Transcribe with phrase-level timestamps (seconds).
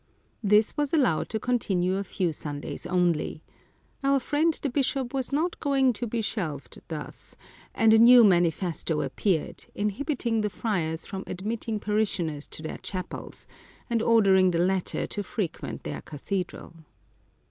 [0.41, 3.43] This was allowed to continue a few Sundays only.
[4.03, 7.35] Our friend the bishop was not going to be shelved thus,
[7.75, 13.45] and a new manifesto appeared, inhibiting the friars from admitting parishioners to their chapels,
[13.91, 16.73] and ordering the latter to frequent their cathedral.